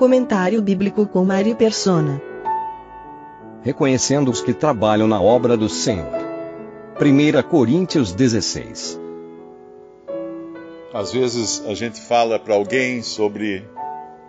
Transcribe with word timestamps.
Comentário 0.00 0.62
bíblico 0.62 1.06
com 1.06 1.26
Mari 1.26 1.54
Persona. 1.54 2.22
Reconhecendo 3.62 4.30
os 4.30 4.40
que 4.40 4.54
trabalham 4.54 5.06
na 5.06 5.20
obra 5.20 5.58
do 5.58 5.68
Senhor. 5.68 6.08
1 6.98 7.42
Coríntios 7.50 8.14
16. 8.14 8.98
Às 10.94 11.12
vezes 11.12 11.62
a 11.66 11.74
gente 11.74 12.00
fala 12.00 12.38
para 12.38 12.54
alguém 12.54 13.02
sobre 13.02 13.68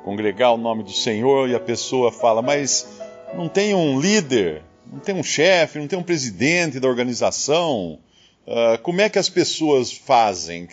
congregar 0.03 0.53
o 0.53 0.57
nome 0.57 0.83
do 0.83 0.91
Senhor 0.91 1.47
e 1.47 1.55
a 1.55 1.59
pessoa 1.59 2.11
fala, 2.11 2.41
mas 2.41 2.99
não 3.33 3.47
tem 3.47 3.73
um 3.73 3.97
líder, 3.97 4.63
não 4.91 4.99
tem 4.99 5.15
um 5.15 5.23
chefe, 5.23 5.79
não 5.79 5.87
tem 5.87 5.97
um 5.97 6.03
presidente 6.03 6.81
da 6.81 6.89
organização. 6.89 7.97
Uh, 8.45 8.77
como 8.83 8.99
é 8.99 9.07
que 9.07 9.17
as 9.17 9.29
pessoas 9.29 9.89
fazem? 9.93 10.67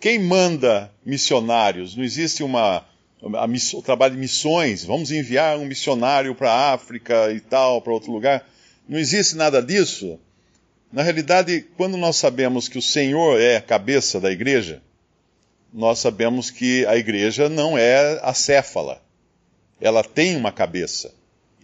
Quem 0.00 0.18
manda 0.18 0.90
missionários? 1.04 1.94
Não 1.94 2.02
existe 2.02 2.42
uma, 2.42 2.82
o 3.24 3.82
trabalho 3.82 4.14
de 4.14 4.20
missões. 4.20 4.84
Vamos 4.84 5.10
enviar 5.10 5.58
um 5.58 5.64
missionário 5.64 6.34
para 6.34 6.52
a 6.52 6.72
África 6.74 7.32
e 7.32 7.40
tal, 7.40 7.80
para 7.80 7.92
outro 7.92 8.12
lugar. 8.12 8.46
Não 8.88 8.98
existe 8.98 9.34
nada 9.34 9.62
disso. 9.62 10.18
Na 10.92 11.02
realidade, 11.02 11.66
quando 11.76 11.96
nós 11.96 12.16
sabemos 12.16 12.68
que 12.68 12.78
o 12.78 12.82
Senhor 12.82 13.40
é 13.40 13.56
a 13.56 13.62
cabeça 13.62 14.20
da 14.20 14.30
igreja, 14.30 14.82
nós 15.72 15.98
sabemos 15.98 16.50
que 16.50 16.86
a 16.86 16.96
igreja 16.96 17.48
não 17.48 17.76
é 17.76 18.20
acéfala. 18.22 19.02
Ela 19.80 20.04
tem 20.04 20.36
uma 20.36 20.52
cabeça. 20.52 21.12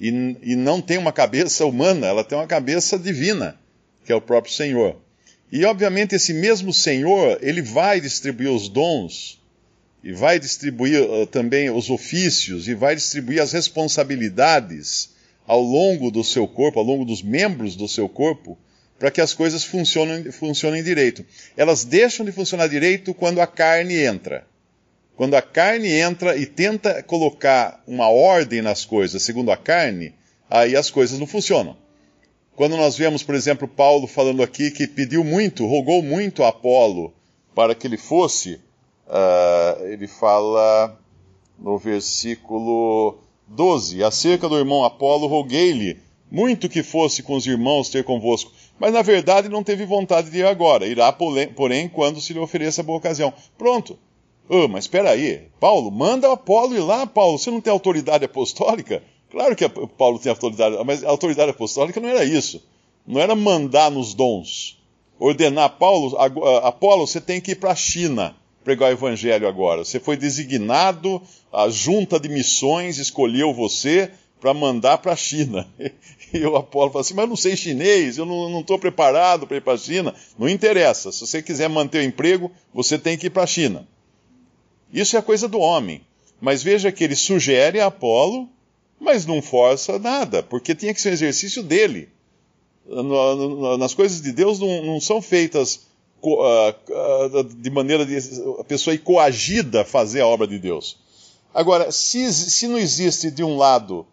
E, 0.01 0.09
e 0.43 0.57
não 0.57 0.81
tem 0.81 0.97
uma 0.99 1.13
cabeça 1.13 1.65
humana, 1.67 2.07
ela 2.07 2.25
tem 2.25 2.37
uma 2.37 2.47
cabeça 2.47 2.99
divina, 2.99 3.61
que 4.05 4.11
é 4.11 4.15
o 4.15 4.21
próprio 4.21 4.53
Senhor. 4.53 4.97
E 5.53 5.65
obviamente 5.65 6.15
esse 6.15 6.33
mesmo 6.33 6.73
Senhor, 6.73 7.39
ele 7.43 7.61
vai 7.61 8.01
distribuir 8.01 8.51
os 8.51 8.69
dons, 8.69 9.40
e 10.03 10.13
vai 10.13 10.39
distribuir 10.39 11.01
uh, 11.03 11.27
também 11.27 11.71
os 11.71 11.91
ofícios, 11.91 12.69
e 12.69 12.75
vai 12.75 12.95
distribuir 12.95 13.43
as 13.43 13.53
responsabilidades 13.53 15.11
ao 15.47 15.61
longo 15.61 16.11
do 16.11 16.25
seu 16.25 16.47
corpo, 16.47 16.79
ao 16.79 16.85
longo 16.85 17.05
dos 17.05 17.23
membros 17.23 17.77
do 17.77 17.89
seu 17.89 18.09
corpo, 18.09 18.59
para 18.99 19.11
que 19.11 19.21
as 19.21 19.33
coisas 19.33 19.65
funcionem, 19.65 20.31
funcionem 20.31 20.83
direito. 20.83 21.25
Elas 21.57 21.85
deixam 21.85 22.25
de 22.25 22.33
funcionar 22.33 22.69
direito 22.69 23.15
quando 23.15 23.41
a 23.41 23.47
carne 23.47 23.97
entra. 23.97 24.47
Quando 25.17 25.35
a 25.35 25.43
carne 25.43 25.89
entra 25.91 26.37
e 26.37 26.47
tenta 26.47 27.03
colocar 27.03 27.83
uma 27.87 28.09
ordem 28.09 28.63
nas 28.63 28.85
coisas 28.85 29.23
segundo 29.23 29.51
a 29.51 29.57
carne, 29.57 30.15
aí 30.49 30.77
as 30.77 30.91
coisas 30.91 31.19
não 31.19 31.27
funcionam. 31.27 31.77
Quando 32.55 32.77
nós 32.77 32.97
vemos, 32.97 33.23
por 33.23 33.35
exemplo, 33.35 33.67
Paulo 33.67 34.07
falando 34.07 34.43
aqui 34.43 34.71
que 34.71 34.87
pediu 34.87 35.25
muito, 35.25 35.67
rogou 35.67 36.03
muito 36.03 36.43
a 36.43 36.49
Apolo 36.49 37.15
para 37.55 37.75
que 37.75 37.87
ele 37.87 37.97
fosse, 37.97 38.61
uh, 39.11 39.85
ele 39.87 40.07
fala 40.07 40.97
no 41.59 41.77
versículo 41.77 43.19
12: 43.47 44.03
Acerca 44.03 44.49
do 44.49 44.57
irmão 44.57 44.85
Apolo, 44.85 45.27
roguei-lhe 45.27 45.99
muito 46.31 46.69
que 46.69 46.83
fosse 46.83 47.23
com 47.23 47.35
os 47.35 47.47
irmãos 47.47 47.89
ter 47.89 48.05
convosco, 48.05 48.53
mas 48.79 48.93
na 48.93 49.03
verdade 49.03 49.49
não 49.49 49.65
teve 49.65 49.85
vontade 49.85 50.31
de 50.31 50.39
ir 50.39 50.47
agora. 50.47 50.87
Irá, 50.87 51.13
porém, 51.13 51.89
quando 51.89 52.21
se 52.21 52.33
lhe 52.33 52.39
ofereça 52.39 52.83
boa 52.83 52.99
ocasião. 52.99 53.33
Pronto. 53.59 53.99
Oh, 54.49 54.67
mas 54.69 54.85
espera 54.85 55.11
aí. 55.11 55.49
Paulo, 55.61 55.91
manda 55.91 56.33
Apolo 56.33 56.75
ir 56.75 56.81
lá, 56.81 57.07
Paulo. 57.07 57.39
Você 57.39 57.51
não 57.51 57.61
tem 57.61 57.73
autoridade 57.73 58.25
apostólica? 58.25 59.03
Claro 59.31 59.55
que 59.55 59.69
Paulo 59.69 60.19
tem 60.19 60.31
autoridade, 60.31 60.77
mas 60.85 61.05
a 61.05 61.09
autoridade 61.09 61.51
apostólica 61.51 62.01
não 62.01 62.09
era 62.09 62.25
isso. 62.25 62.61
Não 63.07 63.21
era 63.21 63.37
mandar 63.37 63.91
nos 63.91 64.13
dons. 64.13 64.77
Ordenar 65.21 65.77
Paulo, 65.79 66.17
Apolo, 66.65 67.07
você 67.07 67.21
tem 67.21 67.41
que 67.41 67.53
ir 67.53 67.57
para 67.57 67.71
a 67.73 67.77
China 67.77 68.35
pregar 68.65 68.91
o 68.91 68.93
evangelho 68.93 69.49
agora. 69.49 69.85
Você 69.85 69.99
foi 69.99 70.17
designado, 70.17 71.21
a 71.53 71.69
junta 71.69 72.19
de 72.19 72.29
missões 72.29 72.99
escolheu 72.99 73.53
você 73.53 74.11
para 74.41 74.55
mandar 74.55 74.99
para 74.99 75.13
a 75.13 75.17
China. 75.17 75.67
E 76.33 76.47
o 76.47 76.55
Apolo 76.55 76.93
fala 76.93 77.01
assim: 77.01 77.15
Mas 77.15 77.25
eu 77.25 77.29
não 77.29 77.35
sei 77.35 77.57
chinês, 77.57 78.17
eu 78.17 78.25
não 78.25 78.61
estou 78.61 78.79
preparado 78.79 79.49
para 79.49 79.57
ir 79.57 79.63
para 79.63 79.73
a 79.73 79.77
China. 79.77 80.15
Não 80.39 80.49
interessa, 80.49 81.11
se 81.11 81.27
você 81.27 81.43
quiser 81.43 81.69
manter 81.69 81.99
o 81.99 82.05
emprego, 82.05 82.53
você 82.73 82.97
tem 82.97 83.19
que 83.19 83.27
ir 83.27 83.31
para 83.31 83.43
a 83.43 83.49
China. 83.49 83.85
Isso 84.93 85.17
é 85.17 85.23
coisa 85.23 85.49
do 85.49 85.59
homem. 85.59 86.03
Mas 86.41 86.63
veja 86.63 86.93
que 86.93 87.03
ele 87.03 87.17
sugere 87.17 87.81
a 87.81 87.87
Apolo, 87.87 88.49
mas 89.01 89.27
não 89.27 89.43
força 89.43 89.99
nada, 89.99 90.41
porque 90.41 90.73
tinha 90.73 90.95
que 90.95 91.01
ser 91.01 91.11
um 91.11 91.15
exercício 91.15 91.65
dele. 91.65 92.09
Nas 93.79 93.93
coisas 93.93 94.23
de 94.23 94.31
Deus 94.31 94.61
não, 94.61 94.85
não 94.85 95.01
são 95.01 95.21
feitas 95.21 95.90
de 97.57 97.71
maneira 97.71 98.05
de 98.05 98.17
a 98.59 98.65
pessoa 98.65 98.95
ir 98.95 98.99
coagida 98.99 99.83
a 99.83 99.85
fazer 99.85 100.21
a 100.21 100.27
obra 100.27 100.47
de 100.47 100.59
Deus. 100.59 100.99
Agora, 101.53 101.91
se, 101.91 102.33
se 102.33 102.69
não 102.69 102.79
existe 102.79 103.31
de 103.31 103.43
um 103.43 103.57
lado 103.57 104.07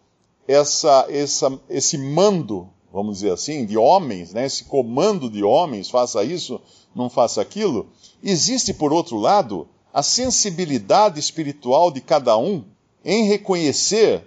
essa, 0.46 1.06
essa, 1.10 1.60
esse 1.68 1.98
mando, 1.98 2.68
vamos 2.92 3.18
dizer 3.18 3.32
assim, 3.32 3.66
de 3.66 3.76
homens, 3.76 4.32
né, 4.32 4.46
esse 4.46 4.64
comando 4.64 5.28
de 5.30 5.44
homens, 5.44 5.90
faça 5.90 6.24
isso, 6.24 6.60
não 6.94 7.10
faça 7.10 7.40
aquilo, 7.40 7.86
existe, 8.22 8.72
por 8.72 8.92
outro 8.92 9.18
lado, 9.18 9.68
a 9.92 10.02
sensibilidade 10.02 11.20
espiritual 11.20 11.90
de 11.90 12.00
cada 12.00 12.36
um 12.36 12.64
em 13.04 13.24
reconhecer, 13.24 14.24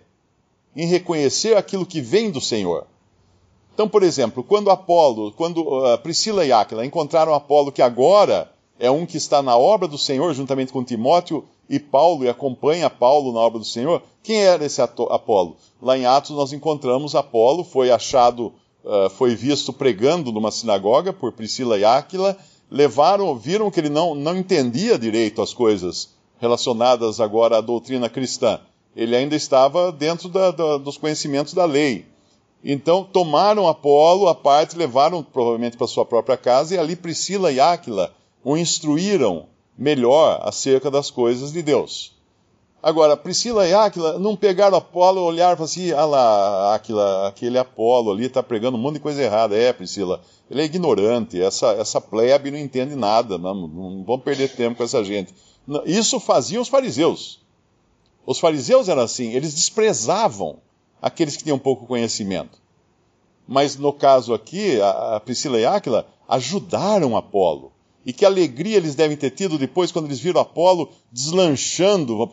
em 0.75 0.85
reconhecer 0.85 1.57
aquilo 1.57 1.85
que 1.85 2.01
vem 2.01 2.31
do 2.31 2.39
Senhor. 2.39 2.87
Então, 3.81 3.89
por 3.89 4.03
exemplo, 4.03 4.43
quando 4.43 4.69
Apolo, 4.69 5.31
quando 5.31 5.63
uh, 5.63 5.97
Priscila 5.97 6.45
e 6.45 6.51
Áquila 6.51 6.85
encontraram 6.85 7.33
Apolo, 7.33 7.71
que 7.71 7.81
agora 7.81 8.47
é 8.79 8.91
um 8.91 9.07
que 9.07 9.17
está 9.17 9.41
na 9.41 9.57
obra 9.57 9.87
do 9.87 9.97
Senhor, 9.97 10.31
juntamente 10.35 10.71
com 10.71 10.83
Timóteo 10.83 11.43
e 11.67 11.79
Paulo, 11.79 12.23
e 12.23 12.29
acompanha 12.29 12.91
Paulo 12.91 13.33
na 13.33 13.39
obra 13.39 13.57
do 13.57 13.65
Senhor, 13.65 14.03
quem 14.21 14.43
era 14.43 14.63
esse 14.63 14.79
Apolo? 14.83 15.57
Lá 15.81 15.97
em 15.97 16.05
Atos 16.05 16.29
nós 16.29 16.53
encontramos 16.53 17.15
Apolo, 17.15 17.63
foi 17.63 17.89
achado, 17.89 18.53
uh, 18.85 19.09
foi 19.09 19.33
visto 19.33 19.73
pregando 19.73 20.31
numa 20.31 20.51
sinagoga 20.51 21.11
por 21.11 21.31
Priscila 21.31 21.75
e 21.79 21.83
Áquila, 21.83 22.37
levaram, 22.69 23.35
viram 23.35 23.71
que 23.71 23.79
ele 23.79 23.89
não, 23.89 24.13
não 24.13 24.37
entendia 24.37 24.95
direito 24.95 25.41
as 25.41 25.55
coisas 25.55 26.09
relacionadas 26.39 27.19
agora 27.19 27.57
à 27.57 27.61
doutrina 27.61 28.07
cristã. 28.07 28.59
Ele 28.95 29.15
ainda 29.15 29.35
estava 29.35 29.91
dentro 29.91 30.29
da, 30.29 30.51
da, 30.51 30.77
dos 30.77 30.97
conhecimentos 30.97 31.55
da 31.55 31.65
lei. 31.65 32.10
Então 32.63 33.03
tomaram 33.03 33.67
Apolo 33.67 34.27
à 34.27 34.35
parte, 34.35 34.77
levaram 34.77 35.23
provavelmente 35.23 35.77
para 35.77 35.88
sua 35.88 36.05
própria 36.05 36.38
casa, 36.38 36.75
e 36.75 36.77
ali 36.77 36.95
Priscila 36.95 37.51
e 37.51 37.59
Áquila 37.59 38.13
o 38.44 38.55
instruíram 38.55 39.47
melhor 39.77 40.39
acerca 40.44 40.91
das 40.91 41.09
coisas 41.09 41.51
de 41.51 41.61
Deus. 41.61 42.13
Agora, 42.83 43.16
Priscila 43.16 43.67
e 43.67 43.73
Áquila 43.73 44.17
não 44.17 44.35
pegaram 44.35 44.77
Apolo, 44.77 45.22
olharam 45.22 45.53
e 45.53 45.57
falaram 45.57 45.63
assim: 45.66 45.91
ah 45.91 46.05
lá, 46.05 46.75
Áquila, 46.75 47.27
aquele 47.27 47.57
Apolo 47.57 48.11
ali 48.11 48.25
está 48.25 48.41
pregando 48.41 48.75
um 48.75 48.81
monte 48.81 48.95
de 48.95 49.01
coisa 49.01 49.22
errada. 49.22 49.55
É, 49.55 49.72
Priscila, 49.72 50.19
ele 50.49 50.61
é 50.61 50.66
ignorante, 50.66 51.39
essa, 51.39 51.67
essa 51.73 52.01
plebe 52.01 52.49
não 52.49 52.57
entende 52.57 52.95
nada, 52.95 53.38
não, 53.38 53.53
não 53.53 54.03
vamos 54.03 54.23
perder 54.23 54.49
tempo 54.49 54.78
com 54.78 54.83
essa 54.83 55.03
gente. 55.03 55.33
Isso 55.85 56.19
faziam 56.19 56.61
os 56.61 56.67
fariseus. 56.67 57.40
Os 58.25 58.40
fariseus 58.40 58.90
eram 58.90 59.03
assim, 59.03 59.31
eles 59.31 59.53
desprezavam 59.53 60.58
aqueles 61.01 61.35
que 61.35 61.43
tinham 61.43 61.59
pouco 61.59 61.85
conhecimento. 61.85 62.61
Mas 63.47 63.75
no 63.75 63.91
caso 63.91 64.33
aqui, 64.33 64.79
a, 64.81 65.19
Priscila 65.19 65.59
e 65.59 65.65
Áquila 65.65 66.07
ajudaram 66.27 67.17
Apolo. 67.17 67.71
E 68.05 68.13
que 68.13 68.25
alegria 68.25 68.77
eles 68.77 68.95
devem 68.95 69.17
ter 69.17 69.31
tido 69.31 69.57
depois 69.57 69.91
quando 69.91 70.05
eles 70.05 70.19
viram 70.19 70.41
Apolo 70.41 70.89
deslanchando 71.11 72.31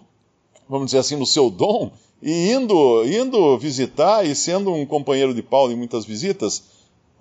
vamos 0.68 0.86
dizer 0.86 0.98
assim, 0.98 1.16
no 1.16 1.26
seu 1.26 1.48
dom, 1.48 1.90
e 2.22 2.52
indo, 2.52 3.04
indo 3.06 3.56
visitar 3.58 4.26
e 4.26 4.34
sendo 4.34 4.72
um 4.72 4.84
companheiro 4.84 5.32
de 5.32 5.42
Paulo 5.42 5.72
em 5.72 5.76
muitas 5.76 6.04
visitas, 6.04 6.62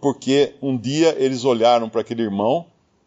porque 0.02 0.54
um 0.62 0.78
dia 0.78 1.16
eles 1.18 1.46
olharam 1.46 1.90
para 1.90 2.02
aquele 2.02 2.24
irmão 2.24 2.66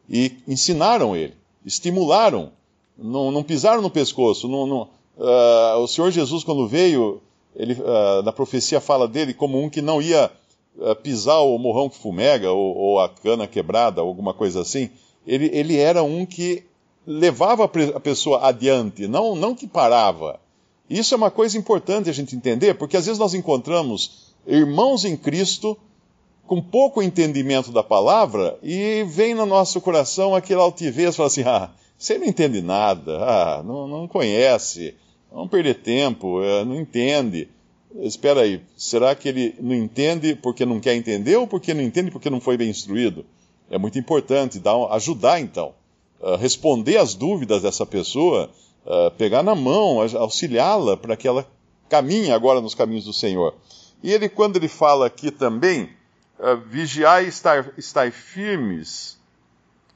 e 0.08 0.38
ensinaram 0.48 1.14
ele, 1.14 1.34
estimularam, 1.64 2.52
não, 2.96 3.30
não 3.30 3.42
pisaram 3.42 3.82
no 3.82 3.90
pescoço. 3.90 4.48
Não, 4.48 4.66
não, 4.66 4.88
uh, 5.16 5.78
o 5.78 5.86
Senhor 5.86 6.10
Jesus, 6.10 6.42
quando 6.42 6.66
veio, 6.66 7.20
ele, 7.54 7.74
uh, 7.74 8.22
na 8.22 8.32
profecia 8.32 8.80
fala 8.80 9.08
dele 9.08 9.34
como 9.34 9.62
um 9.62 9.68
que 9.68 9.82
não 9.82 10.00
ia 10.00 10.30
uh, 10.76 10.94
pisar 10.96 11.40
o 11.40 11.58
morrão 11.58 11.88
que 11.88 11.98
fumega, 11.98 12.50
ou, 12.50 12.76
ou, 12.76 13.00
a 13.00 13.08
cana 13.08 13.46
quebrada, 13.46 14.02
ou 14.02 14.08
alguma 14.08 14.32
coisa 14.32 14.60
assim. 14.60 14.90
Ele, 15.26 15.50
ele 15.52 15.76
era 15.76 16.02
um 16.02 16.24
que 16.24 16.64
levava 17.06 17.64
a 17.64 18.00
pessoa 18.00 18.46
adiante, 18.46 19.06
não, 19.06 19.34
não 19.34 19.54
que 19.54 19.66
parava. 19.66 20.38
Isso 20.88 21.14
é 21.14 21.16
uma 21.16 21.30
coisa 21.30 21.56
importante 21.56 22.10
a 22.10 22.12
gente 22.12 22.34
entender, 22.34 22.74
porque 22.74 22.96
às 22.96 23.06
vezes 23.06 23.18
nós 23.18 23.34
encontramos 23.34 24.32
irmãos 24.46 25.04
em 25.04 25.16
Cristo 25.16 25.76
com 26.46 26.60
pouco 26.60 27.00
entendimento 27.00 27.70
da 27.70 27.82
palavra 27.82 28.58
e 28.60 29.04
vem 29.04 29.34
no 29.34 29.46
nosso 29.46 29.80
coração 29.80 30.34
aquele 30.34 30.60
altivez, 30.60 31.14
fala 31.14 31.28
assim, 31.28 31.42
ah, 31.42 31.70
você 31.96 32.18
não 32.18 32.26
entende 32.26 32.60
nada, 32.60 33.18
ah, 33.22 33.62
não, 33.62 33.86
não 33.86 34.08
conhece, 34.08 34.96
não 35.32 35.48
perder 35.48 35.74
tempo, 35.76 36.42
eh, 36.42 36.64
não 36.64 36.76
entende. 36.76 37.48
Espera 37.96 38.42
aí, 38.42 38.62
será 38.76 39.14
que 39.14 39.28
ele 39.28 39.54
não 39.60 39.74
entende 39.74 40.34
porque 40.36 40.64
não 40.64 40.78
quer 40.78 40.94
entender 40.94 41.36
ou 41.36 41.46
porque 41.46 41.74
não 41.74 41.82
entende 41.82 42.10
porque 42.10 42.30
não 42.30 42.40
foi 42.40 42.56
bem 42.56 42.70
instruído? 42.70 43.24
É 43.68 43.78
muito 43.78 43.98
importante 43.98 44.58
dar, 44.58 44.76
ajudar 44.92 45.40
então, 45.40 45.74
uh, 46.20 46.36
responder 46.36 46.98
às 46.98 47.14
dúvidas 47.14 47.62
dessa 47.62 47.84
pessoa, 47.84 48.50
uh, 48.84 49.10
pegar 49.12 49.42
na 49.42 49.56
mão, 49.56 50.00
auxiliá-la 50.00 50.96
para 50.96 51.16
que 51.16 51.26
ela 51.26 51.46
caminhe 51.88 52.30
agora 52.30 52.60
nos 52.60 52.74
caminhos 52.74 53.04
do 53.04 53.12
Senhor. 53.12 53.54
E 54.02 54.12
ele, 54.12 54.28
quando 54.28 54.56
ele 54.56 54.68
fala 54.68 55.06
aqui 55.06 55.30
também, 55.30 55.90
vigiai 56.68 57.26
e 57.26 57.28
estar, 57.28 57.72
estar 57.76 58.10
firmes 58.10 59.18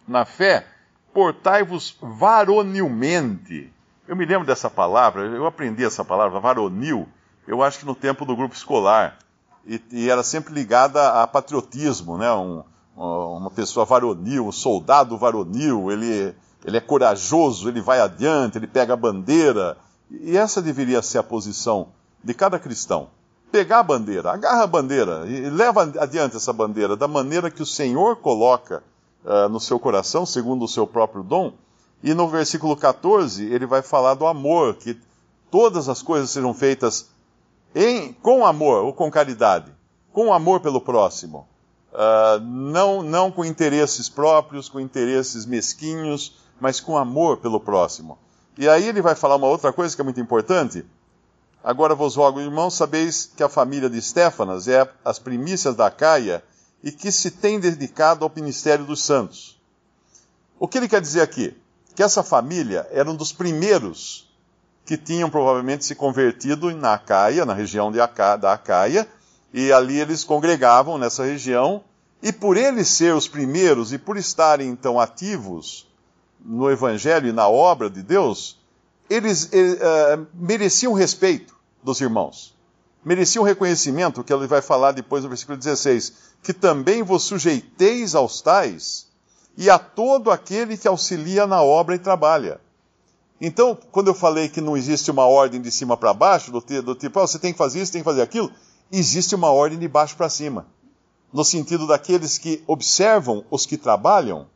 na 0.06 0.24
fé, 0.24 0.66
portai-vos 1.12 1.96
varonilmente. 2.02 3.72
Eu 4.06 4.14
me 4.14 4.26
lembro 4.26 4.46
dessa 4.46 4.68
palavra, 4.68 5.22
eu 5.22 5.46
aprendi 5.46 5.82
essa 5.82 6.04
palavra, 6.04 6.38
varonil, 6.38 7.08
eu 7.48 7.62
acho 7.62 7.78
que 7.78 7.86
no 7.86 7.94
tempo 7.94 8.26
do 8.26 8.36
grupo 8.36 8.54
escolar. 8.54 9.18
E, 9.66 9.80
e 9.90 10.10
era 10.10 10.22
sempre 10.22 10.52
ligada 10.52 11.22
a 11.22 11.26
patriotismo, 11.26 12.18
né? 12.18 12.30
Um, 12.32 12.62
uma 12.96 13.50
pessoa 13.50 13.86
varonil, 13.86 14.46
um 14.46 14.52
soldado 14.52 15.16
varonil, 15.16 15.90
ele, 15.90 16.34
ele 16.64 16.76
é 16.76 16.80
corajoso, 16.80 17.68
ele 17.68 17.80
vai 17.80 18.00
adiante, 18.00 18.58
ele 18.58 18.66
pega 18.66 18.92
a 18.92 18.96
bandeira. 18.96 19.76
E 20.10 20.36
essa 20.36 20.60
deveria 20.60 21.00
ser 21.00 21.18
a 21.18 21.22
posição 21.22 21.88
de 22.22 22.34
cada 22.34 22.58
cristão. 22.58 23.08
Pegar 23.50 23.78
a 23.78 23.82
bandeira, 23.82 24.32
agarra 24.32 24.64
a 24.64 24.66
bandeira 24.66 25.24
e 25.26 25.48
leva 25.48 25.82
adiante 25.98 26.36
essa 26.36 26.52
bandeira 26.52 26.96
da 26.96 27.08
maneira 27.08 27.50
que 27.50 27.62
o 27.62 27.66
Senhor 27.66 28.16
coloca 28.16 28.82
uh, 29.24 29.48
no 29.48 29.60
seu 29.60 29.78
coração, 29.78 30.26
segundo 30.26 30.64
o 30.64 30.68
seu 30.68 30.86
próprio 30.86 31.22
dom. 31.22 31.54
E 32.04 32.12
no 32.12 32.28
versículo 32.28 32.76
14, 32.76 33.46
ele 33.46 33.64
vai 33.64 33.80
falar 33.80 34.12
do 34.12 34.26
amor, 34.26 34.74
que 34.74 35.00
todas 35.50 35.88
as 35.88 36.02
coisas 36.02 36.28
sejam 36.28 36.52
feitas 36.52 37.08
em, 37.74 38.12
com 38.12 38.44
amor 38.44 38.84
ou 38.84 38.92
com 38.92 39.10
caridade, 39.10 39.72
com 40.12 40.30
amor 40.30 40.60
pelo 40.60 40.82
próximo. 40.82 41.48
Uh, 41.94 42.40
não, 42.40 43.02
não 43.02 43.32
com 43.32 43.42
interesses 43.42 44.10
próprios, 44.10 44.68
com 44.68 44.78
interesses 44.78 45.46
mesquinhos, 45.46 46.36
mas 46.60 46.78
com 46.78 46.98
amor 46.98 47.38
pelo 47.38 47.58
próximo. 47.58 48.18
E 48.58 48.68
aí 48.68 48.86
ele 48.86 49.00
vai 49.00 49.14
falar 49.14 49.36
uma 49.36 49.46
outra 49.46 49.72
coisa 49.72 49.96
que 49.96 50.02
é 50.02 50.04
muito 50.04 50.20
importante. 50.20 50.84
Agora 51.62 51.94
vos 51.94 52.16
rogo, 52.16 52.38
irmãos, 52.38 52.74
sabeis 52.74 53.32
que 53.34 53.42
a 53.42 53.48
família 53.48 53.88
de 53.88 54.02
Stefanas 54.02 54.68
é 54.68 54.86
as 55.02 55.18
primícias 55.18 55.74
da 55.74 55.90
Caia 55.90 56.44
e 56.82 56.92
que 56.92 57.10
se 57.10 57.30
tem 57.30 57.58
dedicado 57.58 58.26
ao 58.26 58.32
ministério 58.36 58.84
dos 58.84 59.02
santos. 59.02 59.58
O 60.58 60.68
que 60.68 60.76
ele 60.76 60.86
quer 60.86 61.00
dizer 61.00 61.22
aqui? 61.22 61.63
Que 61.94 62.02
essa 62.02 62.22
família 62.22 62.86
era 62.90 63.10
um 63.10 63.14
dos 63.14 63.32
primeiros 63.32 64.28
que 64.84 64.96
tinham 64.96 65.30
provavelmente 65.30 65.84
se 65.84 65.94
convertido 65.94 66.70
na 66.76 66.94
Acaia, 66.94 67.46
na 67.46 67.54
região 67.54 67.90
de 67.90 68.00
Aca, 68.00 68.36
da 68.36 68.52
Acaia, 68.52 69.08
e 69.52 69.72
ali 69.72 69.98
eles 69.98 70.24
congregavam 70.24 70.98
nessa 70.98 71.24
região, 71.24 71.82
e 72.22 72.32
por 72.32 72.56
eles 72.56 72.88
ser 72.88 73.14
os 73.14 73.28
primeiros 73.28 73.92
e 73.92 73.98
por 73.98 74.16
estarem 74.16 74.68
então 74.68 74.98
ativos 74.98 75.86
no 76.44 76.70
Evangelho 76.70 77.28
e 77.28 77.32
na 77.32 77.48
obra 77.48 77.88
de 77.88 78.02
Deus, 78.02 78.58
eles 79.08 79.44
uh, 79.44 80.26
mereciam 80.34 80.92
respeito 80.92 81.54
dos 81.82 82.00
irmãos. 82.00 82.54
Mereciam 83.04 83.44
reconhecimento, 83.44 84.24
que 84.24 84.32
ele 84.32 84.46
vai 84.46 84.60
falar 84.60 84.92
depois 84.92 85.22
no 85.22 85.28
versículo 85.28 85.58
16, 85.58 86.12
que 86.42 86.52
também 86.52 87.02
vos 87.02 87.22
sujeiteis 87.22 88.14
aos 88.14 88.40
tais 88.40 89.06
e 89.56 89.70
a 89.70 89.78
todo 89.78 90.30
aquele 90.30 90.76
que 90.76 90.88
auxilia 90.88 91.46
na 91.46 91.62
obra 91.62 91.94
e 91.94 91.98
trabalha. 91.98 92.60
Então, 93.40 93.76
quando 93.92 94.08
eu 94.08 94.14
falei 94.14 94.48
que 94.48 94.60
não 94.60 94.76
existe 94.76 95.10
uma 95.10 95.26
ordem 95.26 95.60
de 95.60 95.70
cima 95.70 95.96
para 95.96 96.14
baixo, 96.14 96.50
do, 96.50 96.60
do 96.60 96.94
tipo, 96.94 97.20
oh, 97.20 97.26
você 97.26 97.38
tem 97.38 97.52
que 97.52 97.58
fazer 97.58 97.82
isso, 97.82 97.92
tem 97.92 98.00
que 98.00 98.04
fazer 98.04 98.22
aquilo, 98.22 98.50
existe 98.90 99.34
uma 99.34 99.50
ordem 99.50 99.78
de 99.78 99.88
baixo 99.88 100.16
para 100.16 100.28
cima. 100.28 100.66
No 101.32 101.44
sentido 101.44 101.86
daqueles 101.86 102.38
que 102.38 102.62
observam 102.66 103.44
os 103.50 103.66
que 103.66 103.76
trabalham, 103.76 104.46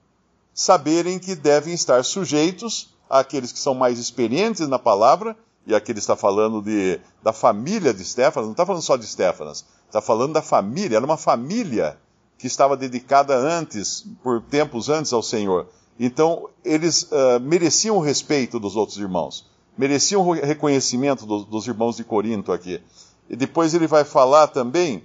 saberem 0.55 1.19
que 1.19 1.35
devem 1.35 1.75
estar 1.75 2.05
sujeitos 2.05 2.95
àqueles 3.11 3.53
que 3.53 3.59
são 3.59 3.75
mais 3.75 3.99
experientes 3.99 4.67
na 4.69 4.79
palavra, 4.79 5.37
e 5.67 5.75
aqui 5.75 5.93
ele 5.93 5.99
está 5.99 6.17
falando 6.17 6.63
de, 6.63 7.01
da 7.23 7.33
família 7.33 7.93
de 7.93 8.05
Stefanas, 8.05 8.47
não 8.47 8.53
está 8.53 8.65
falando 8.65 8.83
só 8.83 8.97
de 8.97 9.07
Stefanas, 9.07 9.65
está 9.87 10.01
falando 10.01 10.33
da 10.33 10.43
família, 10.43 10.97
era 10.97 11.05
uma 11.05 11.17
família 11.17 11.99
que 12.39 12.47
estava 12.47 12.77
dedicada 12.77 13.37
antes, 13.37 14.07
por 14.23 14.41
tempos 14.41 14.89
antes 14.89 15.13
ao 15.13 15.23
Senhor. 15.23 15.67
Então, 15.99 16.49
eles 16.65 17.03
uh, 17.03 17.41
mereciam 17.43 17.97
o 17.97 18.01
respeito 18.01 18.61
dos 18.61 18.77
outros 18.77 18.97
irmãos, 18.99 19.45
mereciam 19.77 20.27
o 20.27 20.33
reconhecimento 20.33 21.27
do, 21.27 21.45
dos 21.45 21.67
irmãos 21.67 21.97
de 21.97 22.05
Corinto 22.05 22.53
aqui. 22.53 22.81
E 23.29 23.35
depois 23.35 23.75
ele 23.75 23.89
vai 23.89 24.05
falar 24.05 24.47
também, 24.47 25.03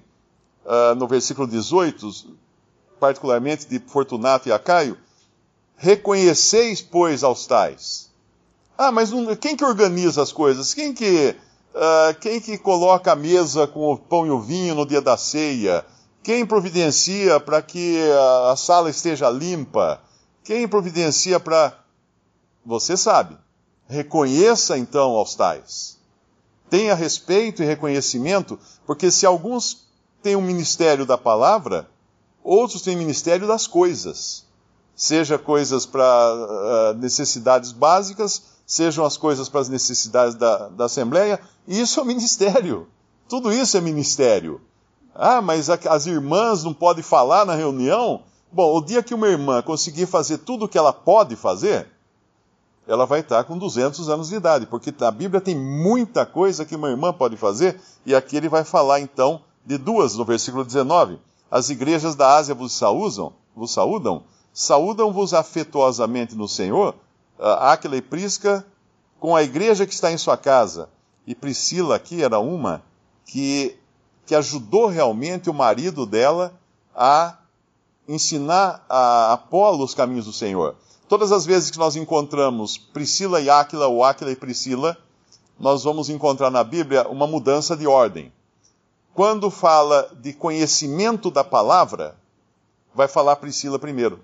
uh, 0.64 0.94
no 0.96 1.08
versículo 1.08 1.48
18, 1.48 2.08
particularmente 3.00 3.68
de 3.68 3.80
Fortunato 3.80 4.48
e 4.48 4.52
Acaio, 4.52 4.96
reconheceis, 5.76 6.82
pois, 6.82 7.24
aos 7.24 7.48
tais. 7.48 8.12
Ah, 8.78 8.92
mas 8.92 9.12
quem 9.42 9.56
que 9.56 9.66
organiza 9.66 10.22
as 10.22 10.32
coisas? 10.32 10.74
Quem 10.74 10.94
que, 10.94 11.36
uh, 11.74 12.20
quem 12.22 12.40
que 12.40 12.58
coloca 12.58 13.12
a 13.12 13.16
mesa 13.16 13.66
com 13.66 13.92
o 13.92 13.98
pão 13.98 14.26
e 14.26 14.30
o 14.30 14.40
vinho 14.40 14.76
no 14.76 14.86
dia 14.86 15.02
da 15.02 15.18
ceia? 15.18 15.84
Quem 16.24 16.46
providencia 16.46 17.40
para 17.40 17.62
que 17.62 18.00
a 18.50 18.56
sala 18.56 18.90
esteja 18.90 19.30
limpa? 19.30 20.02
Quem 20.44 20.68
providencia 20.68 21.40
para. 21.40 21.78
Você 22.66 22.96
sabe. 22.96 23.38
Reconheça 23.88 24.78
então 24.78 25.12
aos 25.12 25.36
tais 25.36 26.02
tenha 26.74 26.96
respeito 26.96 27.62
e 27.62 27.66
reconhecimento, 27.68 28.58
porque 28.84 29.12
se 29.12 29.28
alguns 29.28 29.86
têm 30.24 30.36
um 30.36 30.42
ministério 30.42 31.06
da 31.06 31.16
palavra, 31.16 31.88
outros 32.44 32.82
têm 32.82 32.96
ministério 32.96 33.48
das 33.48 33.68
coisas. 33.68 34.44
Seja 34.96 35.38
coisas 35.38 35.86
para 35.86 36.04
uh, 36.04 36.98
necessidades 36.98 37.72
básicas, 37.72 38.42
sejam 38.66 39.06
as 39.06 39.18
coisas 39.18 39.48
para 39.48 39.62
as 39.62 39.70
necessidades 39.70 40.34
da, 40.34 40.68
da 40.70 40.86
Assembleia, 40.86 41.40
isso 41.68 42.00
é 42.00 42.04
ministério. 42.04 42.88
Tudo 43.30 43.54
isso 43.54 43.78
é 43.78 43.82
ministério. 43.82 44.60
Ah, 45.16 45.42
mas 45.42 45.70
as 45.70 46.06
irmãs 46.06 46.64
não 46.64 46.74
podem 46.74 47.04
falar 47.04 47.46
na 47.46 47.56
reunião? 47.56 48.22
Bom, 48.52 48.76
o 48.76 48.82
dia 48.82 49.04
que 49.04 49.14
uma 49.14 49.28
irmã 49.28 49.62
conseguir 49.62 50.06
fazer 50.06 50.40
tudo 50.40 50.66
o 50.66 50.68
que 50.68 50.78
ela 50.78 50.94
pode 50.94 51.36
fazer, 51.36 51.88
ela 52.88 53.06
vai 53.06 53.22
estar 53.22 53.44
com 53.46 53.58
200 53.58 54.10
anos 54.10 54.30
de 54.30 54.36
idade, 54.36 54.66
porque 54.66 54.94
a 55.04 55.12
Bíblia 55.12 55.42
tem 55.42 55.56
muita 55.56 56.26
coisa 56.26 56.66
que 56.66 56.76
uma 56.76 56.90
irmã 56.90 57.14
pode 57.14 57.38
fazer, 57.38 57.80
e 58.06 58.14
aqui 58.14 58.36
ele 58.38 58.50
vai 58.50 58.64
falar 58.64 59.00
então 59.00 59.42
de 59.66 59.78
duas, 59.78 60.16
no 60.16 60.26
versículo 60.26 60.64
19. 60.64 61.20
As 61.50 61.70
igrejas 61.70 62.16
da 62.16 62.36
Ásia 62.36 62.54
vos 62.54 62.74
saúdam, 62.74 63.34
vos 63.56 63.72
saúdam, 63.72 64.24
saúdam-vos 64.52 65.34
afetuosamente 65.34 66.36
no 66.36 66.48
Senhor, 66.48 66.96
Áquila 67.40 67.96
e 67.96 68.02
Prisca, 68.02 68.66
com 69.20 69.36
a 69.36 69.44
igreja 69.44 69.86
que 69.86 69.94
está 69.94 70.12
em 70.12 70.18
sua 70.18 70.38
casa. 70.38 70.90
E 71.26 71.34
Priscila 71.34 71.96
aqui 71.96 72.22
era 72.22 72.40
uma 72.40 72.84
que, 73.26 73.78
que 74.26 74.36
ajudou 74.36 74.88
realmente 74.88 75.50
o 75.50 75.54
marido 75.54 76.06
dela 76.06 76.54
a 76.96 77.38
ensinar 78.08 78.86
a 78.90 79.34
Apolo 79.34 79.84
os 79.84 79.94
caminhos 79.94 80.26
do 80.26 80.34
Senhor. 80.34 80.76
Todas 81.08 81.32
as 81.32 81.46
vezes 81.46 81.70
que 81.70 81.78
nós 81.78 81.96
encontramos 81.96 82.78
Priscila 82.78 83.40
e 83.42 83.50
Áquila, 83.50 83.88
ou 83.88 84.04
Áquila 84.04 84.32
e 84.32 84.36
Priscila, 84.36 84.98
nós 85.60 85.84
vamos 85.84 86.10
encontrar 86.10 86.50
na 86.50 86.64
Bíblia 86.64 87.08
uma 87.08 87.28
mudança 87.28 87.76
de 87.78 87.86
ordem. 87.86 88.32
Quando 89.14 89.52
fala 89.52 90.12
de 90.20 90.34
conhecimento 90.34 91.30
da 91.30 91.44
palavra, 91.44 92.18
vai 92.96 93.08
falar 93.08 93.36
Priscila 93.36 93.78
primeiro. 93.78 94.20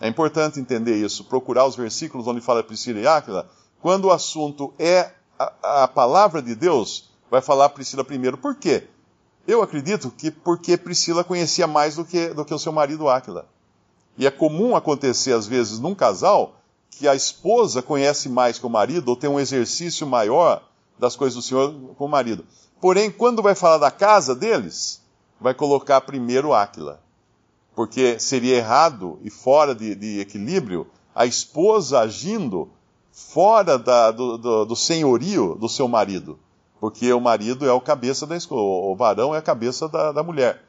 É 0.00 0.08
importante 0.08 0.60
entender 0.60 0.96
isso, 0.96 1.24
procurar 1.24 1.66
os 1.66 1.76
versículos 1.76 2.26
onde 2.26 2.40
fala 2.40 2.62
Priscila 2.62 3.00
e 3.00 3.06
Áquila. 3.06 3.50
Quando 3.82 4.06
o 4.06 4.12
assunto 4.12 4.72
é 4.78 5.10
a, 5.38 5.82
a 5.82 5.88
palavra 5.88 6.40
de 6.40 6.54
Deus, 6.54 7.09
vai 7.30 7.40
falar 7.40 7.68
Priscila 7.70 8.04
primeiro. 8.04 8.36
Por 8.36 8.54
quê? 8.54 8.84
Eu 9.46 9.62
acredito 9.62 10.10
que 10.10 10.30
porque 10.30 10.76
Priscila 10.76 11.24
conhecia 11.24 11.66
mais 11.66 11.96
do 11.96 12.04
que, 12.04 12.28
do 12.28 12.44
que 12.44 12.52
o 12.52 12.58
seu 12.58 12.72
marido 12.72 13.08
Áquila. 13.08 13.48
E 14.18 14.26
é 14.26 14.30
comum 14.30 14.76
acontecer, 14.76 15.32
às 15.32 15.46
vezes, 15.46 15.78
num 15.78 15.94
casal, 15.94 16.56
que 16.90 17.08
a 17.08 17.14
esposa 17.14 17.80
conhece 17.80 18.28
mais 18.28 18.58
que 18.58 18.66
o 18.66 18.70
marido, 18.70 19.08
ou 19.08 19.16
tem 19.16 19.30
um 19.30 19.40
exercício 19.40 20.06
maior 20.06 20.62
das 20.98 21.16
coisas 21.16 21.36
do 21.36 21.42
Senhor 21.42 21.72
com 21.96 22.04
o 22.04 22.08
marido. 22.08 22.44
Porém, 22.80 23.10
quando 23.10 23.42
vai 23.42 23.54
falar 23.54 23.78
da 23.78 23.90
casa 23.90 24.34
deles, 24.34 25.02
vai 25.40 25.54
colocar 25.54 26.00
primeiro 26.02 26.52
Áquila. 26.52 27.00
Porque 27.74 28.18
seria 28.18 28.56
errado 28.56 29.18
e 29.22 29.30
fora 29.30 29.74
de, 29.74 29.94
de 29.94 30.20
equilíbrio 30.20 30.86
a 31.14 31.24
esposa 31.24 32.00
agindo 32.00 32.70
fora 33.10 33.78
da, 33.78 34.10
do, 34.10 34.36
do, 34.36 34.64
do, 34.64 34.76
senhorio 34.76 35.54
do 35.54 35.68
seu 35.68 35.88
marido, 35.88 36.38
porque 36.80 37.12
o 37.12 37.20
marido 37.20 37.68
é 37.68 37.72
o 37.72 37.80
cabeça 37.80 38.26
da 38.26 38.36
esposa, 38.36 38.62
o 38.62 38.96
varão 38.96 39.34
é 39.34 39.38
a 39.38 39.42
cabeça 39.42 39.88
da, 39.88 40.10
da 40.10 40.22
mulher. 40.22 40.64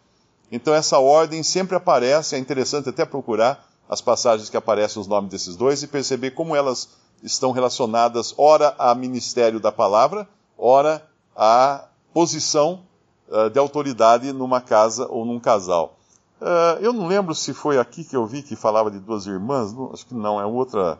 Então 0.51 0.73
essa 0.73 0.99
ordem 0.99 1.41
sempre 1.41 1.77
aparece, 1.77 2.35
é 2.35 2.37
interessante 2.37 2.89
até 2.89 3.05
procurar 3.05 3.65
as 3.87 4.01
passagens 4.01 4.49
que 4.49 4.57
aparecem 4.57 5.01
os 5.01 5.07
nomes 5.07 5.31
desses 5.31 5.55
dois 5.55 5.81
e 5.81 5.87
perceber 5.87 6.31
como 6.31 6.55
elas 6.55 6.89
estão 7.23 7.51
relacionadas, 7.51 8.33
ora 8.37 8.75
a 8.77 8.93
ministério 8.93 9.59
da 9.59 9.71
palavra, 9.71 10.27
ora 10.57 11.05
a 11.35 11.85
posição 12.13 12.83
uh, 13.29 13.49
de 13.49 13.57
autoridade 13.57 14.33
numa 14.33 14.59
casa 14.59 15.07
ou 15.09 15.25
num 15.25 15.39
casal. 15.39 15.97
Uh, 16.41 16.81
eu 16.81 16.91
não 16.91 17.07
lembro 17.07 17.35
se 17.35 17.53
foi 17.53 17.77
aqui 17.77 18.03
que 18.03 18.15
eu 18.15 18.25
vi 18.25 18.41
que 18.41 18.55
falava 18.55 18.89
de 18.89 18.99
duas 18.99 19.27
irmãs, 19.27 19.71
não, 19.71 19.91
acho 19.93 20.05
que 20.05 20.15
não, 20.15 20.41
é 20.41 20.45
outra. 20.45 20.99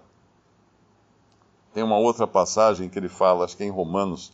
Tem 1.73 1.83
uma 1.83 1.97
outra 1.97 2.27
passagem 2.27 2.89
que 2.89 2.99
ele 2.99 3.09
fala, 3.09 3.45
acho 3.45 3.57
que 3.57 3.63
é 3.63 3.65
em 3.65 3.71
Romanos. 3.71 4.31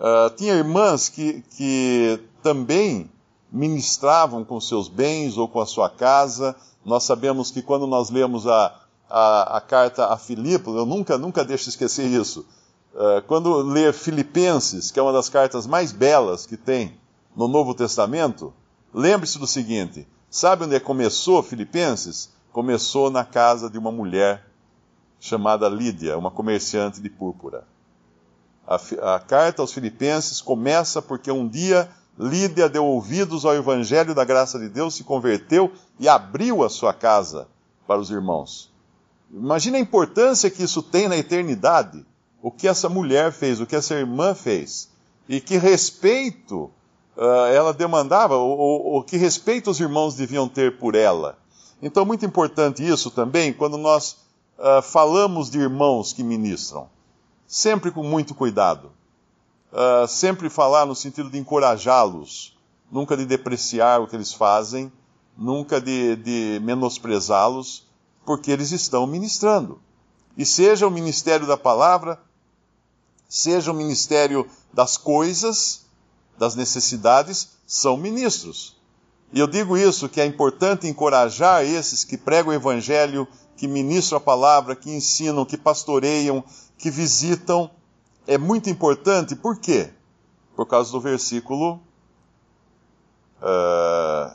Uh, 0.00 0.34
tinha 0.34 0.54
irmãs 0.54 1.10
que, 1.10 1.42
que 1.56 2.18
também 2.42 3.10
ministravam 3.52 4.42
com 4.42 4.58
seus 4.58 4.88
bens 4.88 5.36
ou 5.36 5.46
com 5.46 5.60
a 5.60 5.66
sua 5.66 5.90
casa. 5.90 6.56
Nós 6.82 7.04
sabemos 7.04 7.50
que 7.50 7.60
quando 7.60 7.86
nós 7.86 8.08
lemos 8.08 8.46
a, 8.46 8.80
a, 9.10 9.58
a 9.58 9.60
carta 9.60 10.06
a 10.06 10.16
Filipe, 10.16 10.70
eu 10.70 10.86
nunca, 10.86 11.18
nunca 11.18 11.44
deixo 11.44 11.64
de 11.64 11.70
esquecer 11.70 12.06
isso. 12.06 12.46
Uh, 12.94 13.20
quando 13.26 13.54
lê 13.58 13.92
Filipenses, 13.92 14.90
que 14.90 14.98
é 14.98 15.02
uma 15.02 15.12
das 15.12 15.28
cartas 15.28 15.66
mais 15.66 15.92
belas 15.92 16.46
que 16.46 16.56
tem 16.56 16.98
no 17.36 17.46
Novo 17.46 17.74
Testamento, 17.74 18.54
lembre-se 18.94 19.38
do 19.38 19.46
seguinte: 19.46 20.08
Sabe 20.30 20.64
onde 20.64 20.80
começou 20.80 21.42
Filipenses? 21.42 22.32
Começou 22.52 23.10
na 23.10 23.24
casa 23.24 23.68
de 23.68 23.76
uma 23.76 23.92
mulher 23.92 24.46
chamada 25.20 25.68
Lídia, 25.68 26.16
uma 26.16 26.30
comerciante 26.30 27.02
de 27.02 27.10
púrpura. 27.10 27.64
A, 28.70 29.16
a, 29.16 29.18
carta 29.18 29.62
aos 29.62 29.72
Filipenses 29.72 30.40
começa 30.40 31.02
porque 31.02 31.28
um 31.28 31.48
dia 31.48 31.90
Lídia 32.16 32.68
deu 32.68 32.84
ouvidos 32.84 33.44
ao 33.44 33.54
evangelho 33.54 34.14
da 34.14 34.24
graça 34.24 34.60
de 34.60 34.68
Deus, 34.68 34.94
se 34.94 35.02
converteu 35.02 35.72
e 35.98 36.08
abriu 36.08 36.62
a 36.62 36.68
sua 36.68 36.92
casa 36.92 37.48
para 37.84 37.98
os 37.98 38.10
irmãos. 38.10 38.70
Imagina 39.32 39.76
a 39.76 39.80
importância 39.80 40.50
que 40.50 40.62
isso 40.62 40.82
tem 40.82 41.08
na 41.08 41.16
eternidade. 41.16 42.06
O 42.40 42.50
que 42.50 42.68
essa 42.68 42.88
mulher 42.88 43.32
fez, 43.32 43.60
o 43.60 43.66
que 43.66 43.74
essa 43.74 43.94
irmã 43.94 44.34
fez. 44.34 44.88
E 45.28 45.40
que 45.40 45.56
respeito 45.56 46.70
uh, 47.16 47.46
ela 47.52 47.72
demandava, 47.72 48.36
o, 48.36 48.98
o, 48.98 49.02
que 49.02 49.16
respeito 49.16 49.70
os 49.70 49.80
irmãos 49.80 50.14
deviam 50.14 50.48
ter 50.48 50.78
por 50.78 50.94
ela. 50.94 51.38
Então, 51.82 52.04
muito 52.04 52.24
importante 52.24 52.86
isso 52.86 53.10
também, 53.10 53.52
quando 53.52 53.76
nós 53.76 54.16
uh, 54.58 54.82
falamos 54.82 55.50
de 55.50 55.58
irmãos 55.58 56.12
que 56.12 56.22
ministram. 56.22 56.88
Sempre 57.50 57.90
com 57.90 58.04
muito 58.04 58.32
cuidado. 58.32 58.92
Uh, 59.72 60.06
sempre 60.06 60.48
falar 60.48 60.86
no 60.86 60.94
sentido 60.94 61.28
de 61.28 61.36
encorajá-los, 61.36 62.56
nunca 62.88 63.16
de 63.16 63.26
depreciar 63.26 64.00
o 64.00 64.06
que 64.06 64.14
eles 64.14 64.32
fazem, 64.32 64.92
nunca 65.36 65.80
de, 65.80 66.14
de 66.14 66.60
menosprezá-los, 66.62 67.84
porque 68.24 68.52
eles 68.52 68.70
estão 68.70 69.04
ministrando. 69.04 69.82
E 70.38 70.46
seja 70.46 70.86
o 70.86 70.92
ministério 70.92 71.44
da 71.44 71.56
palavra, 71.56 72.20
seja 73.28 73.72
o 73.72 73.74
ministério 73.74 74.48
das 74.72 74.96
coisas, 74.96 75.86
das 76.38 76.54
necessidades 76.54 77.48
são 77.66 77.96
ministros. 77.96 78.76
E 79.32 79.40
eu 79.40 79.48
digo 79.48 79.76
isso, 79.76 80.08
que 80.08 80.20
é 80.20 80.24
importante 80.24 80.86
encorajar 80.86 81.64
esses 81.64 82.04
que 82.04 82.16
pregam 82.16 82.52
o 82.52 82.54
evangelho, 82.54 83.26
que 83.60 83.68
ministram 83.68 84.16
a 84.16 84.20
palavra, 84.20 84.74
que 84.74 84.90
ensinam, 84.90 85.44
que 85.44 85.58
pastoreiam, 85.58 86.42
que 86.78 86.90
visitam. 86.90 87.70
É 88.26 88.38
muito 88.38 88.70
importante, 88.70 89.36
por 89.36 89.60
quê? 89.60 89.90
Por 90.56 90.66
causa 90.66 90.90
do 90.90 90.98
versículo. 90.98 91.78
Uh, 93.42 94.34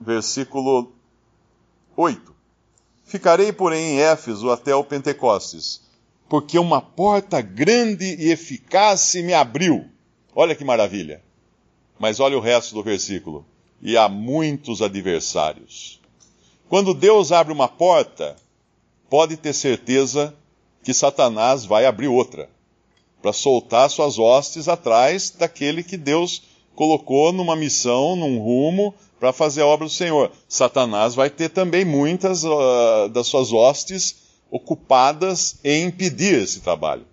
versículo 0.00 0.92
8. 1.96 2.32
Ficarei, 3.04 3.52
porém, 3.52 3.96
em 3.96 4.00
Éfeso 4.00 4.48
até 4.48 4.72
o 4.72 4.84
Pentecostes 4.84 5.82
porque 6.32 6.58
uma 6.58 6.80
porta 6.80 7.42
grande 7.42 8.06
e 8.18 8.30
eficaz 8.30 9.00
se 9.00 9.22
me 9.22 9.34
abriu. 9.34 9.84
Olha 10.34 10.54
que 10.54 10.64
maravilha. 10.64 11.22
Mas 11.98 12.20
olha 12.20 12.38
o 12.38 12.40
resto 12.40 12.74
do 12.74 12.82
versículo. 12.82 13.44
E 13.82 13.98
há 13.98 14.08
muitos 14.08 14.80
adversários. 14.80 16.00
Quando 16.72 16.94
Deus 16.94 17.32
abre 17.32 17.52
uma 17.52 17.68
porta, 17.68 18.34
pode 19.10 19.36
ter 19.36 19.52
certeza 19.52 20.34
que 20.82 20.94
Satanás 20.94 21.66
vai 21.66 21.84
abrir 21.84 22.08
outra, 22.08 22.48
para 23.20 23.30
soltar 23.30 23.90
suas 23.90 24.18
hostes 24.18 24.68
atrás 24.68 25.28
daquele 25.28 25.82
que 25.82 25.98
Deus 25.98 26.44
colocou 26.74 27.30
numa 27.30 27.54
missão, 27.54 28.16
num 28.16 28.38
rumo, 28.38 28.94
para 29.20 29.34
fazer 29.34 29.60
a 29.60 29.66
obra 29.66 29.86
do 29.86 29.92
Senhor. 29.92 30.32
Satanás 30.48 31.14
vai 31.14 31.28
ter 31.28 31.50
também 31.50 31.84
muitas 31.84 32.42
uh, 32.42 33.06
das 33.12 33.26
suas 33.26 33.52
hostes 33.52 34.22
ocupadas 34.50 35.56
em 35.62 35.84
impedir 35.84 36.42
esse 36.42 36.60
trabalho. 36.60 37.04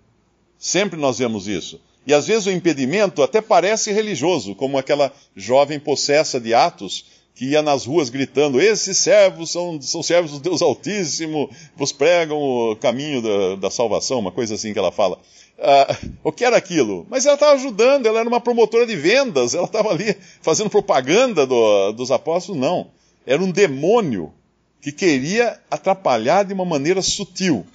Sempre 0.58 0.98
nós 0.98 1.18
vemos 1.18 1.46
isso. 1.46 1.78
E 2.06 2.14
às 2.14 2.26
vezes 2.26 2.46
o 2.46 2.50
impedimento 2.50 3.22
até 3.22 3.42
parece 3.42 3.92
religioso, 3.92 4.54
como 4.54 4.78
aquela 4.78 5.12
jovem 5.36 5.78
possessa 5.78 6.40
de 6.40 6.54
Atos 6.54 7.19
que 7.34 7.46
ia 7.46 7.62
nas 7.62 7.86
ruas 7.86 8.10
gritando: 8.10 8.60
Esses 8.60 8.98
servos 8.98 9.50
são, 9.50 9.80
são 9.80 10.02
servos 10.02 10.32
do 10.32 10.40
Deus 10.40 10.62
Altíssimo, 10.62 11.50
vos 11.76 11.92
pregam 11.92 12.38
o 12.38 12.76
caminho 12.76 13.22
da, 13.22 13.56
da 13.56 13.70
salvação, 13.70 14.18
uma 14.18 14.32
coisa 14.32 14.54
assim 14.54 14.72
que 14.72 14.78
ela 14.78 14.92
fala. 14.92 15.18
Ah, 15.58 15.96
o 16.24 16.32
que 16.32 16.44
era 16.44 16.56
aquilo? 16.56 17.06
Mas 17.10 17.26
ela 17.26 17.34
estava 17.34 17.52
ajudando, 17.52 18.06
ela 18.06 18.20
era 18.20 18.28
uma 18.28 18.40
promotora 18.40 18.86
de 18.86 18.96
vendas, 18.96 19.54
ela 19.54 19.66
estava 19.66 19.90
ali 19.90 20.16
fazendo 20.40 20.70
propaganda 20.70 21.46
do, 21.46 21.92
dos 21.92 22.10
apóstolos. 22.10 22.60
Não. 22.60 22.88
Era 23.26 23.42
um 23.42 23.50
demônio 23.50 24.32
que 24.80 24.90
queria 24.90 25.60
atrapalhar 25.70 26.44
de 26.44 26.54
uma 26.54 26.64
maneira 26.64 27.02
sutil. 27.02 27.66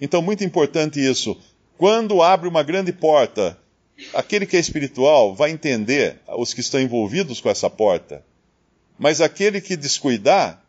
Então, 0.00 0.22
muito 0.22 0.42
importante 0.44 0.98
isso. 0.98 1.36
Quando 1.76 2.22
abre 2.22 2.48
uma 2.48 2.62
grande 2.62 2.92
porta, 2.92 3.58
aquele 4.14 4.46
que 4.46 4.56
é 4.56 4.60
espiritual 4.60 5.34
vai 5.34 5.50
entender 5.50 6.16
os 6.38 6.54
que 6.54 6.60
estão 6.60 6.80
envolvidos 6.80 7.40
com 7.40 7.50
essa 7.50 7.68
porta. 7.68 8.24
Mas 8.98 9.20
aquele 9.20 9.60
que 9.60 9.76
descuidar 9.76 10.62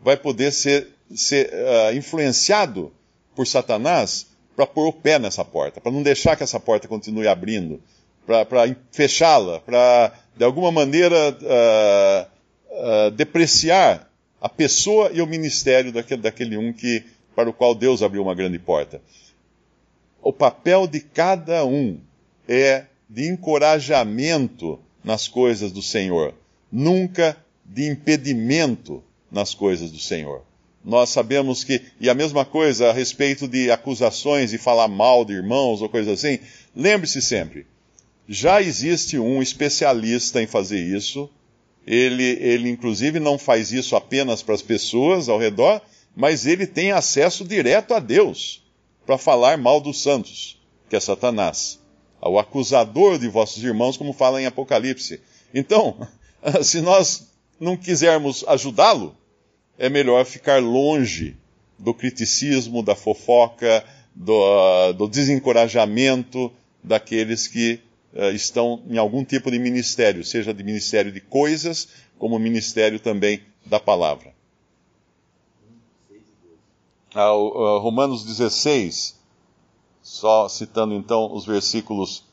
vai 0.00 0.16
poder 0.16 0.52
ser, 0.52 0.88
ser 1.14 1.50
uh, 1.52 1.96
influenciado 1.96 2.92
por 3.34 3.46
Satanás 3.46 4.26
para 4.54 4.66
pôr 4.66 4.88
o 4.88 4.92
pé 4.92 5.18
nessa 5.18 5.44
porta, 5.44 5.80
para 5.80 5.92
não 5.92 6.02
deixar 6.02 6.36
que 6.36 6.42
essa 6.42 6.58
porta 6.58 6.88
continue 6.88 7.28
abrindo, 7.28 7.80
para 8.26 8.46
fechá-la, 8.90 9.60
para 9.60 10.12
de 10.36 10.44
alguma 10.44 10.72
maneira 10.72 11.16
uh, 11.30 12.26
uh, 12.70 13.10
depreciar 13.10 14.10
a 14.40 14.48
pessoa 14.48 15.10
e 15.12 15.20
o 15.20 15.26
ministério 15.26 15.92
daquele, 15.92 16.22
daquele 16.22 16.56
um 16.56 16.72
que, 16.72 17.04
para 17.34 17.48
o 17.48 17.52
qual 17.52 17.74
Deus 17.74 18.02
abriu 18.02 18.22
uma 18.22 18.34
grande 18.34 18.58
porta. 18.58 19.00
O 20.22 20.32
papel 20.32 20.86
de 20.86 21.00
cada 21.00 21.64
um 21.64 22.00
é 22.48 22.86
de 23.08 23.28
encorajamento 23.28 24.78
nas 25.04 25.28
coisas 25.28 25.70
do 25.70 25.82
Senhor, 25.82 26.34
nunca 26.70 27.36
de 27.68 27.88
impedimento 27.88 29.02
nas 29.30 29.54
coisas 29.54 29.90
do 29.90 29.98
Senhor. 29.98 30.42
Nós 30.84 31.10
sabemos 31.10 31.64
que, 31.64 31.82
e 32.00 32.08
a 32.08 32.14
mesma 32.14 32.44
coisa 32.44 32.90
a 32.90 32.92
respeito 32.92 33.48
de 33.48 33.70
acusações 33.70 34.52
e 34.52 34.58
falar 34.58 34.86
mal 34.86 35.24
de 35.24 35.32
irmãos 35.32 35.82
ou 35.82 35.88
coisa 35.88 36.12
assim, 36.12 36.38
lembre-se 36.74 37.20
sempre, 37.20 37.66
já 38.28 38.62
existe 38.62 39.18
um 39.18 39.42
especialista 39.42 40.40
em 40.40 40.46
fazer 40.46 40.80
isso, 40.80 41.28
ele, 41.86 42.24
ele, 42.40 42.68
inclusive, 42.68 43.20
não 43.20 43.38
faz 43.38 43.72
isso 43.72 43.94
apenas 43.94 44.42
para 44.42 44.54
as 44.54 44.62
pessoas 44.62 45.28
ao 45.28 45.38
redor, 45.38 45.80
mas 46.14 46.46
ele 46.46 46.66
tem 46.66 46.90
acesso 46.90 47.44
direto 47.44 47.94
a 47.94 48.00
Deus 48.00 48.64
para 49.04 49.18
falar 49.18 49.56
mal 49.56 49.80
dos 49.80 50.02
santos, 50.02 50.60
que 50.90 50.96
é 50.96 51.00
Satanás, 51.00 51.78
o 52.20 52.38
acusador 52.38 53.18
de 53.18 53.28
vossos 53.28 53.62
irmãos, 53.62 53.96
como 53.96 54.12
fala 54.12 54.42
em 54.42 54.46
Apocalipse. 54.46 55.20
Então, 55.54 56.08
se 56.62 56.80
nós 56.80 57.28
não 57.58 57.76
quisermos 57.76 58.44
ajudá-lo, 58.46 59.16
é 59.78 59.88
melhor 59.88 60.24
ficar 60.24 60.62
longe 60.62 61.36
do 61.78 61.92
criticismo, 61.92 62.82
da 62.82 62.94
fofoca, 62.94 63.84
do, 64.14 64.92
do 64.94 65.08
desencorajamento 65.08 66.50
daqueles 66.82 67.46
que 67.46 67.80
uh, 68.14 68.30
estão 68.34 68.82
em 68.88 68.96
algum 68.96 69.24
tipo 69.24 69.50
de 69.50 69.58
ministério, 69.58 70.24
seja 70.24 70.54
de 70.54 70.62
ministério 70.62 71.12
de 71.12 71.20
coisas, 71.20 71.88
como 72.18 72.38
ministério 72.38 72.98
também 72.98 73.42
da 73.64 73.78
palavra. 73.78 74.34
Ah, 77.14 77.34
uh, 77.34 77.78
Romanos 77.78 78.24
16, 78.24 79.18
só 80.02 80.48
citando 80.48 80.94
então 80.94 81.32
os 81.32 81.44
versículos 81.44 82.24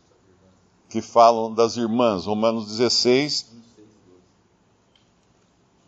que 0.90 1.02
falam 1.02 1.54
das 1.54 1.76
irmãs. 1.76 2.26
Romanos 2.26 2.68
16, 2.68 3.52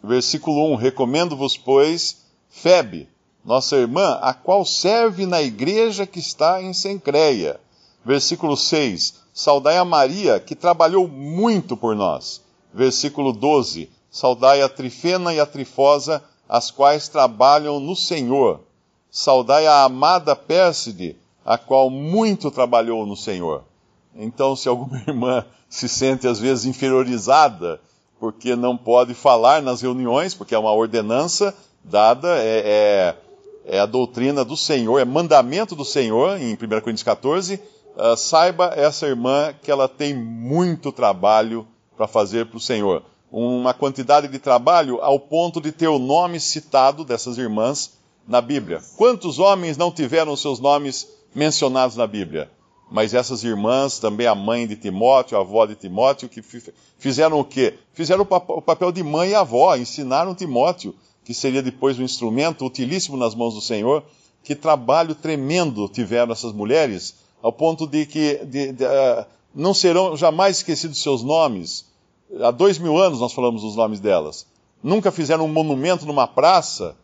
versículo 0.05 0.73
1: 0.73 0.75
Recomendo-vos, 0.75 1.57
pois, 1.57 2.25
Febe, 2.49 3.09
nossa 3.43 3.75
irmã, 3.75 4.17
a 4.21 4.33
qual 4.33 4.65
serve 4.65 5.25
na 5.25 5.41
igreja 5.41 6.07
que 6.07 6.19
está 6.19 6.61
em 6.61 6.73
Sencreia. 6.73 7.59
Versículo 8.03 8.55
6. 8.55 9.15
Saudai 9.33 9.77
a 9.77 9.85
Maria, 9.85 10.39
que 10.39 10.55
trabalhou 10.55 11.07
muito 11.07 11.75
por 11.75 11.95
nós. 11.95 12.41
Versículo 12.73 13.33
12. 13.33 13.89
Saudai 14.09 14.61
a 14.61 14.69
Trifena 14.69 15.33
e 15.33 15.39
a 15.39 15.45
Trifosa, 15.45 16.23
as 16.47 16.71
quais 16.71 17.09
trabalham 17.09 17.79
no 17.79 17.95
Senhor. 17.95 18.61
Saudai 19.11 19.67
a 19.67 19.83
amada 19.83 20.35
Pérside, 20.35 21.17
a 21.43 21.57
qual 21.57 21.89
muito 21.89 22.49
trabalhou 22.49 23.05
no 23.05 23.15
Senhor. 23.15 23.63
Então, 24.15 24.55
se 24.55 24.69
alguma 24.69 24.97
irmã 25.05 25.45
se 25.69 25.89
sente 25.89 26.27
às 26.27 26.39
vezes 26.39 26.65
inferiorizada 26.65 27.81
porque 28.25 28.55
não 28.55 28.75
pode 28.75 29.13
falar 29.13 29.61
nas 29.61 29.83
reuniões, 29.83 30.33
porque 30.33 30.55
é 30.55 30.57
uma 30.57 30.73
ordenança 30.73 31.55
dada, 31.83 32.27
é, 32.39 33.13
é, 33.67 33.75
é 33.75 33.79
a 33.79 33.85
doutrina 33.85 34.43
do 34.43 34.57
Senhor, 34.57 34.97
é 34.97 35.05
mandamento 35.05 35.75
do 35.75 35.85
Senhor, 35.85 36.41
em 36.41 36.55
1 36.55 36.57
Coríntios 36.57 37.03
14, 37.03 37.61
uh, 37.95 38.17
saiba 38.17 38.73
essa 38.75 39.05
irmã 39.05 39.53
que 39.61 39.69
ela 39.69 39.87
tem 39.87 40.15
muito 40.15 40.91
trabalho 40.91 41.67
para 41.95 42.07
fazer 42.07 42.47
para 42.47 42.57
o 42.57 42.59
Senhor. 42.59 43.03
Uma 43.31 43.75
quantidade 43.75 44.27
de 44.27 44.39
trabalho 44.39 44.99
ao 45.03 45.19
ponto 45.19 45.61
de 45.61 45.71
ter 45.71 45.87
o 45.87 45.99
nome 45.99 46.39
citado 46.39 47.05
dessas 47.05 47.37
irmãs 47.37 47.91
na 48.27 48.41
Bíblia. 48.41 48.81
Quantos 48.97 49.37
homens 49.37 49.77
não 49.77 49.91
tiveram 49.91 50.35
seus 50.35 50.59
nomes 50.59 51.07
mencionados 51.35 51.95
na 51.95 52.07
Bíblia? 52.07 52.49
Mas 52.89 53.13
essas 53.13 53.43
irmãs, 53.43 53.99
também 53.99 54.27
a 54.27 54.35
mãe 54.35 54.67
de 54.67 54.75
Timóteo, 54.75 55.37
a 55.37 55.41
avó 55.41 55.65
de 55.65 55.75
Timóteo, 55.75 56.29
que 56.29 56.41
fizeram 56.97 57.39
o 57.39 57.43
quê? 57.43 57.73
Fizeram 57.93 58.21
o 58.21 58.61
papel 58.61 58.91
de 58.91 59.03
mãe 59.03 59.31
e 59.31 59.35
avó, 59.35 59.75
ensinaram 59.75 60.35
Timóteo, 60.35 60.93
que 61.23 61.33
seria 61.33 61.63
depois 61.63 61.97
um 61.97 62.03
instrumento 62.03 62.65
utilíssimo 62.65 63.17
nas 63.17 63.33
mãos 63.33 63.55
do 63.55 63.61
Senhor. 63.61 64.03
Que 64.43 64.53
trabalho 64.53 65.15
tremendo 65.15 65.89
tiveram 65.89 66.31
essas 66.31 66.53
mulheres, 66.53 67.15
ao 67.41 67.51
ponto 67.51 67.87
de 67.87 68.05
que 68.05 68.45
de, 68.45 68.71
de, 68.73 68.85
uh, 68.85 69.25
não 69.53 69.73
serão 69.73 70.15
jamais 70.15 70.57
esquecidos 70.57 71.01
seus 71.01 71.23
nomes. 71.23 71.85
Há 72.39 72.51
dois 72.51 72.77
mil 72.77 72.97
anos 72.97 73.19
nós 73.19 73.33
falamos 73.33 73.63
os 73.63 73.75
nomes 73.75 73.99
delas. 73.99 74.45
Nunca 74.83 75.11
fizeram 75.11 75.45
um 75.45 75.51
monumento 75.51 76.05
numa 76.05 76.27
praça, 76.27 76.95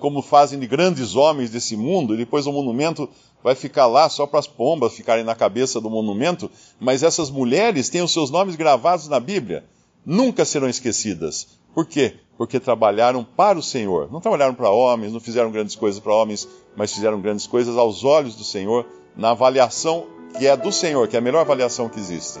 como 0.00 0.22
fazem 0.22 0.58
de 0.58 0.66
grandes 0.66 1.16
homens 1.16 1.50
desse 1.50 1.76
mundo, 1.76 2.14
e 2.14 2.18
depois 2.18 2.46
o 2.46 2.52
monumento 2.52 3.08
vai 3.42 3.54
ficar 3.54 3.86
lá 3.86 4.08
só 4.08 4.26
para 4.26 4.38
as 4.38 4.46
pombas 4.46 4.92
ficarem 4.92 5.24
na 5.24 5.34
cabeça 5.34 5.80
do 5.80 5.90
monumento, 5.90 6.50
mas 6.78 7.02
essas 7.02 7.30
mulheres 7.30 7.88
têm 7.88 8.02
os 8.02 8.12
seus 8.12 8.30
nomes 8.30 8.54
gravados 8.54 9.08
na 9.08 9.18
Bíblia. 9.18 9.64
Nunca 10.04 10.44
serão 10.44 10.68
esquecidas. 10.68 11.58
Por 11.74 11.86
quê? 11.86 12.16
Porque 12.36 12.60
trabalharam 12.60 13.24
para 13.24 13.58
o 13.58 13.62
Senhor. 13.62 14.10
Não 14.10 14.20
trabalharam 14.20 14.54
para 14.54 14.70
homens, 14.70 15.12
não 15.12 15.20
fizeram 15.20 15.50
grandes 15.50 15.74
coisas 15.74 16.00
para 16.00 16.14
homens, 16.14 16.48
mas 16.76 16.92
fizeram 16.92 17.20
grandes 17.20 17.46
coisas 17.46 17.76
aos 17.76 18.04
olhos 18.04 18.34
do 18.34 18.44
Senhor, 18.44 18.86
na 19.16 19.30
avaliação 19.30 20.06
que 20.38 20.46
é 20.46 20.56
do 20.56 20.72
Senhor, 20.72 21.06
que 21.08 21.16
é 21.16 21.18
a 21.18 21.22
melhor 21.22 21.40
avaliação 21.40 21.88
que 21.88 22.00
existe. 22.00 22.40